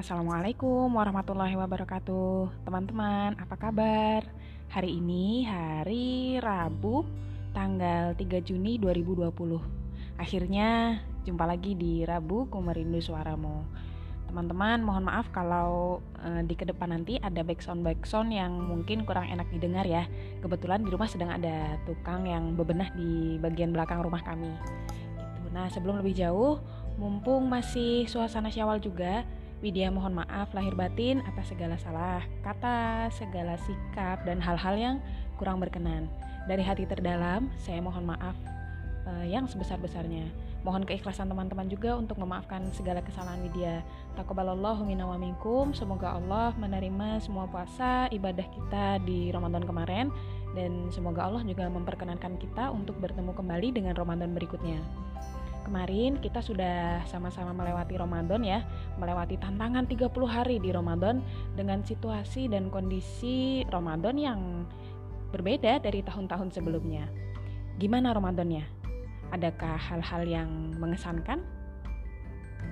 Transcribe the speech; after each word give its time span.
Assalamualaikum 0.00 0.88
warahmatullahi 0.96 1.52
wabarakatuh 1.52 2.64
Teman-teman, 2.64 3.36
apa 3.36 3.52
kabar? 3.60 4.24
Hari 4.72 4.96
ini 4.96 5.44
hari 5.44 6.40
Rabu 6.40 7.04
tanggal 7.52 8.16
3 8.16 8.24
Juni 8.40 8.80
2020 8.80 9.28
Akhirnya 10.16 10.96
jumpa 11.28 11.44
lagi 11.44 11.76
di 11.76 12.00
Rabu 12.08 12.48
Kumerindu 12.48 13.04
Suaramu 13.04 13.60
Teman-teman, 14.32 14.80
mohon 14.80 15.04
maaf 15.04 15.28
kalau 15.36 16.00
e, 16.16 16.48
di 16.48 16.56
ke 16.56 16.64
depan 16.64 16.96
nanti 16.96 17.20
ada 17.20 17.44
backsound-backsound 17.44 18.32
yang 18.32 18.56
mungkin 18.56 19.04
kurang 19.04 19.28
enak 19.28 19.52
didengar 19.52 19.84
ya 19.84 20.08
Kebetulan 20.40 20.80
di 20.80 20.88
rumah 20.88 21.12
sedang 21.12 21.28
ada 21.28 21.76
tukang 21.84 22.24
yang 22.24 22.56
bebenah 22.56 22.88
di 22.96 23.36
bagian 23.36 23.68
belakang 23.76 24.00
rumah 24.00 24.24
kami. 24.24 24.48
Nah 25.50 25.66
sebelum 25.70 25.98
lebih 25.98 26.14
jauh, 26.14 26.62
mumpung 26.98 27.46
masih 27.50 28.06
suasana 28.06 28.50
syawal 28.50 28.78
juga 28.78 29.26
Widya 29.60 29.92
mohon 29.92 30.16
maaf 30.16 30.56
lahir 30.56 30.72
batin 30.72 31.20
atas 31.28 31.52
segala 31.52 31.76
salah 31.76 32.24
kata, 32.40 33.12
segala 33.12 33.60
sikap, 33.60 34.24
dan 34.24 34.40
hal-hal 34.40 34.72
yang 34.72 34.96
kurang 35.36 35.60
berkenan. 35.60 36.08
Dari 36.48 36.64
hati 36.64 36.88
terdalam, 36.88 37.52
saya 37.60 37.84
mohon 37.84 38.08
maaf 38.08 38.32
uh, 39.04 39.24
yang 39.28 39.44
sebesar-besarnya. 39.44 40.32
Mohon 40.64 40.88
keikhlasan 40.88 41.28
teman-teman 41.28 41.68
juga 41.68 41.92
untuk 41.92 42.16
memaafkan 42.16 42.72
segala 42.72 43.04
kesalahan 43.04 43.44
Widya. 43.44 43.84
Takobalallahu 44.16 44.80
minna 44.88 45.04
wa 45.04 45.20
minkum. 45.20 45.76
Semoga 45.76 46.16
Allah 46.16 46.56
menerima 46.56 47.20
semua 47.20 47.44
puasa 47.44 48.08
ibadah 48.08 48.48
kita 48.48 49.04
di 49.04 49.28
Ramadan 49.28 49.68
kemarin 49.68 50.08
dan 50.56 50.88
semoga 50.88 51.28
Allah 51.28 51.44
juga 51.44 51.68
memperkenankan 51.68 52.40
kita 52.40 52.72
untuk 52.72 52.96
bertemu 52.96 53.36
kembali 53.36 53.68
dengan 53.76 53.92
Ramadan 53.92 54.32
berikutnya 54.32 54.80
kemarin 55.62 56.18
kita 56.18 56.40
sudah 56.40 57.04
sama-sama 57.06 57.52
melewati 57.54 57.94
Ramadan 57.96 58.42
ya, 58.42 58.64
melewati 58.96 59.36
tantangan 59.36 59.84
30 59.86 60.10
hari 60.26 60.56
di 60.58 60.70
Ramadan 60.72 61.20
dengan 61.54 61.84
situasi 61.84 62.48
dan 62.48 62.72
kondisi 62.72 63.62
Ramadan 63.68 64.16
yang 64.16 64.40
berbeda 65.30 65.78
dari 65.80 66.02
tahun-tahun 66.02 66.50
sebelumnya. 66.54 67.06
Gimana 67.78 68.12
Ramadannya? 68.12 68.64
Adakah 69.30 69.78
hal-hal 69.78 70.22
yang 70.26 70.50
mengesankan? 70.76 71.40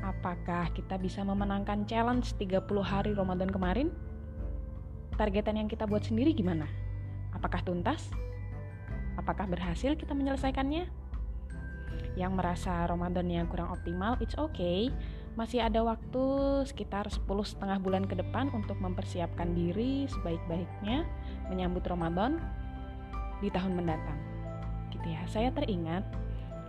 Apakah 0.02 0.70
kita 0.74 0.98
bisa 0.98 1.22
memenangkan 1.22 1.86
challenge 1.86 2.34
30 2.36 2.66
hari 2.82 3.14
Ramadan 3.14 3.48
kemarin? 3.48 3.88
Targetan 5.14 5.58
yang 5.58 5.68
kita 5.70 5.86
buat 5.86 6.06
sendiri 6.06 6.34
gimana? 6.34 6.66
Apakah 7.34 7.62
tuntas? 7.62 8.10
Apakah 9.18 9.50
berhasil 9.50 9.98
kita 9.98 10.14
menyelesaikannya? 10.14 11.07
Yang 12.18 12.34
merasa 12.34 12.82
Ramadannya 12.90 13.46
kurang 13.46 13.70
optimal, 13.70 14.18
it's 14.18 14.34
okay. 14.34 14.90
Masih 15.38 15.62
ada 15.62 15.86
waktu 15.86 16.24
sekitar 16.66 17.06
10 17.06 17.22
setengah 17.46 17.78
bulan 17.78 18.02
ke 18.10 18.18
depan 18.18 18.50
untuk 18.50 18.74
mempersiapkan 18.82 19.54
diri 19.54 20.10
sebaik-baiknya 20.10 21.06
menyambut 21.46 21.86
Ramadan 21.86 22.42
di 23.38 23.46
tahun 23.54 23.78
mendatang. 23.78 24.18
Gitu 24.90 25.06
ya. 25.06 25.22
Saya 25.30 25.54
teringat 25.54 26.02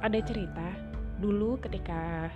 ada 0.05 0.21
cerita 0.21 0.69
dulu 1.17 1.57
ketika 1.65 2.29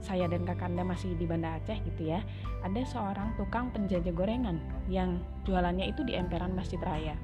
saya 0.00 0.26
dan 0.26 0.48
kakanda 0.48 0.80
masih 0.82 1.12
di 1.14 1.28
Banda 1.28 1.60
Aceh 1.60 1.76
gitu 1.84 2.08
ya 2.08 2.24
ada 2.64 2.80
seorang 2.88 3.36
tukang 3.36 3.68
penjajah 3.68 4.12
gorengan 4.16 4.56
yang 4.88 5.20
jualannya 5.44 5.92
itu 5.92 6.04
di 6.08 6.16
emperan 6.16 6.56
Masjid 6.56 6.80
Raya 6.80 7.16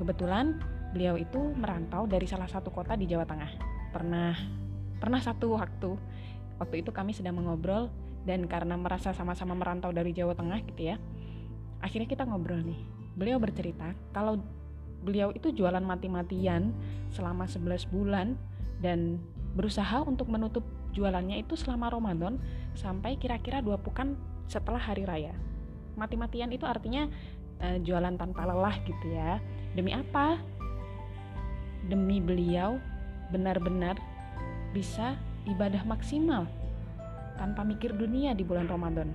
kebetulan 0.00 0.56
beliau 0.96 1.20
itu 1.20 1.52
merantau 1.60 2.08
dari 2.08 2.24
salah 2.24 2.48
satu 2.48 2.72
kota 2.72 2.96
di 2.96 3.04
Jawa 3.04 3.28
Tengah 3.28 3.75
pernah 3.96 4.36
pernah 5.00 5.20
satu 5.24 5.56
waktu 5.56 5.96
waktu 6.60 6.84
itu 6.84 6.92
kami 6.92 7.16
sedang 7.16 7.40
mengobrol 7.40 7.88
dan 8.28 8.44
karena 8.44 8.76
merasa 8.76 9.16
sama-sama 9.16 9.56
merantau 9.56 9.88
dari 9.88 10.12
Jawa 10.12 10.36
Tengah 10.36 10.60
gitu 10.68 10.92
ya 10.92 11.00
akhirnya 11.80 12.08
kita 12.08 12.24
ngobrol 12.24 12.60
nih. 12.64 12.80
Beliau 13.16 13.40
bercerita 13.40 13.92
kalau 14.12 14.40
beliau 15.04 15.32
itu 15.32 15.52
jualan 15.52 15.80
mati-matian 15.80 16.72
selama 17.12 17.46
11 17.48 17.88
bulan 17.92 18.36
dan 18.80 19.20
berusaha 19.56 20.04
untuk 20.04 20.28
menutup 20.28 20.64
jualannya 20.92 21.40
itu 21.40 21.56
selama 21.56 21.92
Ramadan 21.92 22.40
sampai 22.76 23.16
kira-kira 23.16 23.60
dua 23.64 23.80
pekan 23.80 24.16
setelah 24.48 24.80
hari 24.80 25.04
raya. 25.08 25.32
Mati-matian 25.96 26.52
itu 26.52 26.68
artinya 26.68 27.08
uh, 27.64 27.78
jualan 27.80 28.20
tanpa 28.20 28.44
lelah 28.44 28.76
gitu 28.84 29.16
ya. 29.16 29.40
Demi 29.72 29.96
apa? 29.96 30.36
Demi 31.88 32.20
beliau 32.20 32.76
benar-benar 33.30 33.98
bisa 34.70 35.16
ibadah 35.46 35.82
maksimal 35.86 36.44
tanpa 37.38 37.62
mikir 37.62 37.94
dunia 37.94 38.32
di 38.32 38.42
bulan 38.42 38.66
Ramadan. 38.66 39.12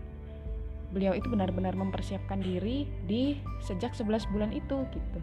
Beliau 0.92 1.16
itu 1.16 1.28
benar-benar 1.32 1.74
mempersiapkan 1.74 2.44
diri 2.44 2.88
di 3.08 3.40
sejak 3.64 3.96
11 3.96 4.28
bulan 4.32 4.52
itu 4.52 4.84
gitu. 4.92 5.20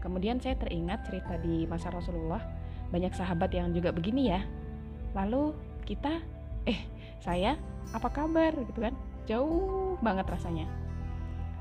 Kemudian 0.00 0.38
saya 0.38 0.56
teringat 0.56 1.04
cerita 1.08 1.36
di 1.40 1.66
masa 1.66 1.90
Rasulullah, 1.90 2.40
banyak 2.94 3.12
sahabat 3.12 3.50
yang 3.52 3.74
juga 3.74 3.90
begini 3.92 4.30
ya. 4.30 4.40
Lalu 5.12 5.52
kita, 5.84 6.22
eh 6.64 6.80
saya 7.20 7.58
apa 7.92 8.08
kabar 8.10 8.54
gitu 8.54 8.80
kan? 8.86 8.94
Jauh 9.26 9.98
banget 10.00 10.26
rasanya. 10.30 10.66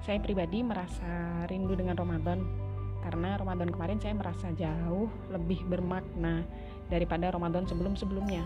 Saya 0.05 0.21
pribadi 0.21 0.61
merasa 0.61 1.43
rindu 1.49 1.73
dengan 1.73 1.97
Ramadan 1.97 2.64
karena 3.05 3.37
Ramadan 3.37 3.69
kemarin 3.69 4.01
saya 4.01 4.17
merasa 4.17 4.49
jauh 4.57 5.05
lebih 5.29 5.61
bermakna 5.69 6.41
daripada 6.89 7.29
Ramadan 7.29 7.69
sebelum-sebelumnya. 7.69 8.41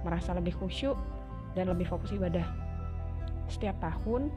Merasa 0.00 0.32
lebih 0.32 0.56
khusyuk 0.56 0.96
dan 1.52 1.68
lebih 1.68 1.84
fokus 1.84 2.16
ibadah. 2.16 2.48
Setiap 3.52 3.76
tahun 3.84 4.32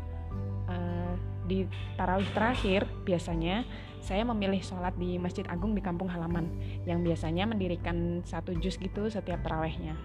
uh, 0.67 1.15
di 1.47 1.63
tarawih 1.95 2.27
terakhir 2.35 2.83
biasanya 3.07 3.63
saya 4.03 4.27
memilih 4.27 4.59
sholat 4.59 4.91
di 4.99 5.15
Masjid 5.15 5.47
Agung 5.47 5.71
di 5.71 5.79
kampung 5.79 6.11
halaman 6.11 6.51
yang 6.83 6.99
biasanya 6.99 7.47
mendirikan 7.47 8.19
satu 8.27 8.51
juz 8.59 8.75
gitu 8.75 9.07
setiap 9.07 9.39
tarawihnya. 9.39 9.95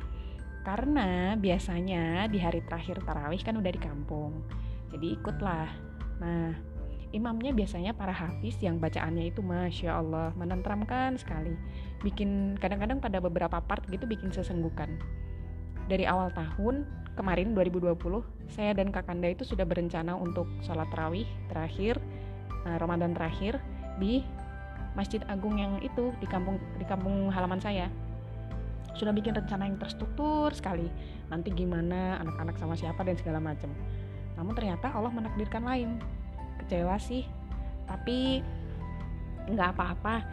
Karena 0.62 1.34
biasanya 1.34 2.30
di 2.30 2.38
hari 2.38 2.62
terakhir 2.62 3.02
tarawih 3.02 3.42
kan 3.42 3.58
udah 3.58 3.72
di 3.72 3.82
kampung, 3.82 4.46
jadi 4.94 5.06
ikutlah. 5.14 5.70
Nah, 6.18 6.75
imamnya 7.14 7.54
biasanya 7.54 7.94
para 7.94 8.10
hafiz 8.10 8.58
yang 8.58 8.82
bacaannya 8.82 9.30
itu 9.30 9.44
masya 9.44 10.02
Allah 10.02 10.34
menentramkan 10.34 11.14
sekali. 11.20 11.54
Bikin 12.02 12.58
kadang-kadang 12.58 12.98
pada 12.98 13.22
beberapa 13.22 13.62
part 13.62 13.86
gitu 13.86 14.06
bikin 14.08 14.34
sesenggukan. 14.34 14.90
Dari 15.86 16.02
awal 16.02 16.34
tahun 16.34 16.82
kemarin 17.14 17.54
2020 17.54 17.94
saya 18.50 18.74
dan 18.74 18.90
kakanda 18.90 19.30
itu 19.30 19.46
sudah 19.46 19.62
berencana 19.62 20.18
untuk 20.18 20.50
sholat 20.60 20.90
rawih 20.92 21.24
terakhir 21.48 21.96
uh, 22.66 22.76
Ramadan 22.82 23.14
terakhir 23.14 23.62
di 23.96 24.26
Masjid 24.98 25.22
Agung 25.30 25.60
yang 25.60 25.78
itu 25.84 26.10
di 26.18 26.26
kampung 26.26 26.58
di 26.80 26.84
kampung 26.88 27.30
halaman 27.30 27.60
saya. 27.60 27.86
Sudah 28.96 29.12
bikin 29.12 29.36
rencana 29.36 29.68
yang 29.68 29.76
terstruktur 29.76 30.48
sekali. 30.56 30.88
Nanti 31.28 31.52
gimana 31.52 32.16
anak-anak 32.24 32.56
sama 32.56 32.72
siapa 32.72 33.04
dan 33.04 33.14
segala 33.20 33.36
macam. 33.36 33.68
Namun 34.40 34.56
ternyata 34.56 34.88
Allah 34.88 35.12
menakdirkan 35.12 35.68
lain 35.68 36.00
kecewa 36.66 36.98
sih. 36.98 37.22
Tapi 37.86 38.42
nggak 39.46 39.70
apa-apa. 39.78 40.26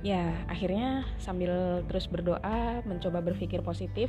Ya 0.00 0.32
akhirnya 0.48 1.04
sambil 1.20 1.84
terus 1.84 2.08
berdoa 2.08 2.80
mencoba 2.88 3.20
berpikir 3.20 3.60
positif 3.60 4.08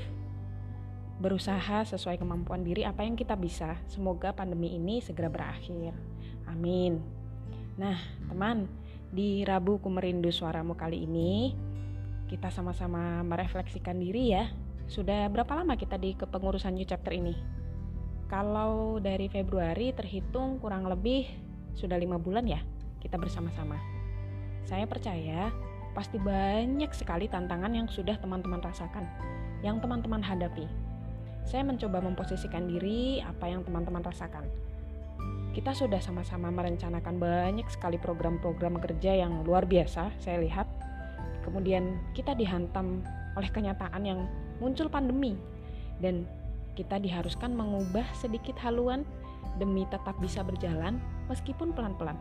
berusaha 1.19 1.83
sesuai 1.83 2.15
kemampuan 2.15 2.63
diri 2.63 2.87
apa 2.87 3.03
yang 3.03 3.19
kita 3.19 3.35
bisa. 3.35 3.75
Semoga 3.91 4.31
pandemi 4.31 4.79
ini 4.79 5.03
segera 5.03 5.27
berakhir. 5.27 5.91
Amin. 6.47 7.03
Nah 7.75 7.99
teman 8.31 8.71
di 9.11 9.43
Rabu 9.43 9.83
Kumerindu 9.83 10.31
Suaramu 10.31 10.77
kali 10.79 11.03
ini 11.03 11.51
kita 12.29 12.53
sama-sama 12.53 13.25
merefleksikan 13.25 13.99
diri 13.99 14.31
ya. 14.31 14.47
Sudah 14.89 15.29
berapa 15.29 15.53
lama 15.53 15.77
kita 15.77 15.97
di 15.97 16.15
kepengurusan 16.17 16.73
New 16.73 16.87
Chapter 16.87 17.13
ini? 17.13 17.35
Kalau 18.29 19.01
dari 19.01 19.25
Februari 19.25 19.89
terhitung 19.93 20.61
kurang 20.61 20.85
lebih 20.85 21.48
sudah 21.77 21.97
lima 21.97 22.17
bulan 22.21 22.45
ya 22.45 22.61
kita 22.99 23.15
bersama-sama. 23.15 23.79
Saya 24.67 24.85
percaya 24.85 25.49
pasti 25.97 26.21
banyak 26.21 26.93
sekali 26.93 27.25
tantangan 27.25 27.73
yang 27.73 27.87
sudah 27.89 28.19
teman-teman 28.21 28.61
rasakan, 28.61 29.07
yang 29.65 29.81
teman-teman 29.81 30.21
hadapi. 30.21 30.69
Saya 31.47 31.65
mencoba 31.65 32.03
memposisikan 32.03 32.69
diri 32.69 33.23
apa 33.25 33.49
yang 33.49 33.65
teman-teman 33.65 34.05
rasakan. 34.05 34.45
Kita 35.49 35.73
sudah 35.73 35.97
sama-sama 35.97 36.53
merencanakan 36.53 37.17
banyak 37.17 37.65
sekali 37.73 37.97
program-program 37.97 38.77
kerja 38.77 39.17
yang 39.25 39.41
luar 39.41 39.65
biasa, 39.65 40.13
saya 40.21 40.37
lihat. 40.39 40.69
Kemudian 41.41 41.97
kita 42.13 42.37
dihantam 42.37 43.01
oleh 43.33 43.49
kenyataan 43.49 44.05
yang 44.05 44.29
muncul 44.61 44.85
pandemi 44.91 45.33
dan 45.97 46.29
kita 46.77 47.01
diharuskan 47.01 47.57
mengubah 47.57 48.05
sedikit 48.13 48.55
haluan 48.61 49.03
demi 49.59 49.83
tetap 49.91 50.15
bisa 50.17 50.41
berjalan 50.41 50.97
meskipun 51.27 51.75
pelan-pelan. 51.75 52.15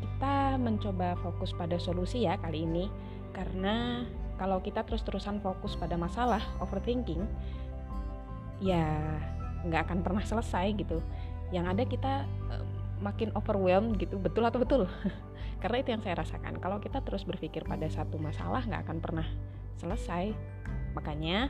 Kita 0.00 0.56
mencoba 0.56 1.18
fokus 1.20 1.52
pada 1.52 1.76
solusi 1.76 2.24
ya 2.24 2.38
kali 2.38 2.64
ini 2.64 2.86
karena 3.34 4.06
kalau 4.40 4.60
kita 4.60 4.84
terus-terusan 4.84 5.40
fokus 5.40 5.76
pada 5.76 5.96
masalah 5.96 6.40
overthinking, 6.60 7.24
ya 8.60 8.96
nggak 9.64 9.90
akan 9.90 9.98
pernah 10.04 10.24
selesai 10.24 10.72
gitu. 10.76 11.00
Yang 11.52 11.66
ada 11.72 11.82
kita 11.84 12.12
uh, 12.52 12.64
makin 13.00 13.32
overwhelmed 13.36 13.96
gitu 14.00 14.16
betul 14.16 14.44
atau 14.44 14.60
betul? 14.60 14.82
Karena 15.62 15.76
itu 15.80 15.88
yang 15.92 16.04
saya 16.04 16.20
rasakan. 16.20 16.60
Kalau 16.60 16.80
kita 16.80 17.00
terus 17.00 17.24
berpikir 17.24 17.64
pada 17.64 17.88
satu 17.88 18.20
masalah 18.20 18.64
nggak 18.64 18.88
akan 18.88 18.98
pernah 19.00 19.26
selesai. 19.80 20.32
Makanya 20.92 21.48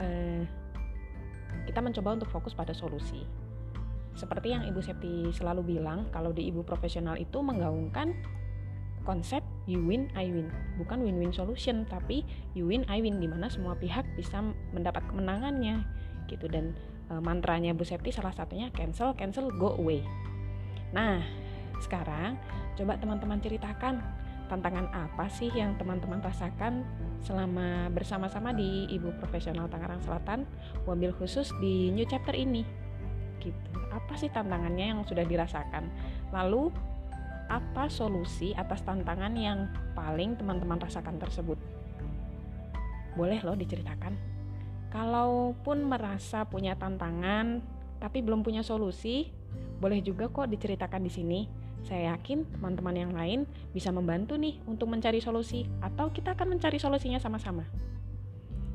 uh, 0.00 0.44
kita 1.68 1.80
mencoba 1.80 2.20
untuk 2.20 2.28
fokus 2.32 2.52
pada 2.52 2.76
solusi 2.76 3.24
seperti 4.18 4.52
yang 4.52 4.66
Ibu 4.66 4.80
Septi 4.82 5.30
selalu 5.30 5.78
bilang 5.78 6.10
kalau 6.10 6.34
di 6.34 6.50
Ibu 6.50 6.66
Profesional 6.66 7.14
itu 7.16 7.38
menggaungkan 7.40 8.12
konsep 9.04 9.40
you 9.64 9.80
win 9.80 10.10
I 10.12 10.28
win. 10.28 10.50
Bukan 10.76 11.00
win-win 11.00 11.32
solution 11.32 11.88
tapi 11.88 12.26
you 12.52 12.68
win 12.68 12.84
I 12.90 13.00
win 13.00 13.22
di 13.22 13.28
mana 13.30 13.48
semua 13.48 13.76
pihak 13.78 14.04
bisa 14.18 14.42
mendapat 14.74 15.06
kemenangannya 15.08 15.86
gitu. 16.28 16.50
Dan 16.50 16.76
e, 17.08 17.16
mantranya 17.22 17.72
Bu 17.72 17.86
Septi 17.86 18.12
salah 18.12 18.34
satunya 18.34 18.68
cancel 18.74 19.16
cancel 19.16 19.48
go 19.56 19.78
away. 19.78 20.04
Nah 20.92 21.22
sekarang 21.80 22.36
coba 22.76 23.00
teman-teman 23.00 23.40
ceritakan 23.40 24.04
tantangan 24.50 24.90
apa 24.90 25.30
sih 25.30 25.48
yang 25.54 25.78
teman-teman 25.78 26.18
rasakan 26.18 26.82
selama 27.22 27.86
bersama-sama 27.94 28.50
di 28.50 28.90
Ibu 28.90 29.16
Profesional 29.22 29.70
Tangerang 29.70 30.02
Selatan? 30.02 30.44
Wabil 30.84 31.14
khusus 31.14 31.54
di 31.62 31.94
new 31.94 32.04
chapter 32.04 32.34
ini 32.34 32.66
gitu 33.42 33.70
apa 33.90 34.14
sih 34.14 34.30
tantangannya 34.30 34.94
yang 34.94 35.00
sudah 35.02 35.26
dirasakan 35.26 35.88
lalu 36.30 36.70
apa 37.50 37.90
solusi 37.90 38.54
atas 38.54 38.86
tantangan 38.86 39.34
yang 39.34 39.66
paling 39.98 40.38
teman-teman 40.38 40.78
rasakan 40.78 41.18
tersebut? 41.18 41.58
Boleh 43.18 43.42
loh 43.42 43.58
diceritakan. 43.58 44.14
Kalaupun 44.94 45.82
merasa 45.82 46.46
punya 46.46 46.78
tantangan 46.78 47.58
tapi 47.98 48.22
belum 48.22 48.46
punya 48.46 48.62
solusi, 48.62 49.34
boleh 49.82 49.98
juga 50.00 50.30
kok 50.30 50.46
diceritakan 50.46 51.02
di 51.02 51.10
sini. 51.10 51.40
Saya 51.82 52.14
yakin 52.14 52.46
teman-teman 52.54 52.94
yang 52.94 53.12
lain 53.12 53.50
bisa 53.74 53.90
membantu 53.90 54.38
nih 54.38 54.62
untuk 54.70 54.86
mencari 54.86 55.18
solusi 55.18 55.66
atau 55.82 56.14
kita 56.14 56.38
akan 56.38 56.54
mencari 56.54 56.78
solusinya 56.78 57.18
sama-sama. 57.18 57.66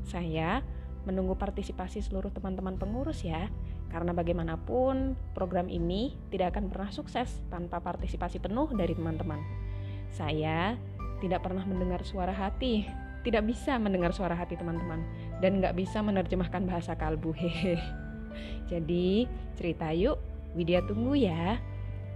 Saya 0.04 0.60
menunggu 1.08 1.38
partisipasi 1.40 2.04
seluruh 2.04 2.34
teman-teman 2.34 2.76
pengurus 2.76 3.24
ya. 3.24 3.48
Karena 3.96 4.12
bagaimanapun 4.12 5.16
program 5.32 5.72
ini 5.72 6.12
tidak 6.28 6.52
akan 6.52 6.68
pernah 6.68 6.92
sukses 6.92 7.32
tanpa 7.48 7.80
partisipasi 7.80 8.44
penuh 8.44 8.68
dari 8.76 8.92
teman-teman. 8.92 9.40
Saya 10.12 10.76
tidak 11.24 11.48
pernah 11.48 11.64
mendengar 11.64 12.04
suara 12.04 12.36
hati, 12.36 12.84
tidak 13.24 13.48
bisa 13.48 13.80
mendengar 13.80 14.12
suara 14.12 14.36
hati 14.36 14.60
teman-teman, 14.60 15.00
dan 15.40 15.64
nggak 15.64 15.80
bisa 15.80 16.04
menerjemahkan 16.04 16.68
bahasa 16.68 17.00
kalbu. 17.00 17.32
Hehe. 17.40 17.80
Jadi 18.72 19.32
cerita 19.56 19.96
yuk, 19.96 20.20
Widya 20.60 20.84
tunggu 20.84 21.16
ya. 21.16 21.64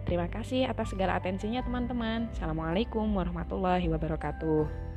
Terima 0.04 0.28
kasih 0.28 0.68
atas 0.68 0.92
segala 0.92 1.16
atensinya 1.16 1.64
teman-teman. 1.64 2.28
Assalamualaikum 2.36 3.08
warahmatullahi 3.16 3.88
wabarakatuh. 3.88 4.89